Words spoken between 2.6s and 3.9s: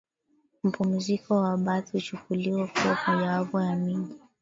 kuwa mojawapo ya